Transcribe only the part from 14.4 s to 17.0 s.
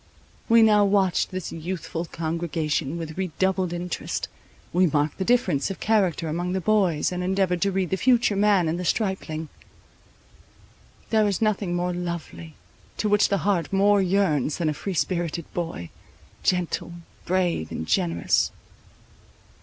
than a free spirited boy, gentle,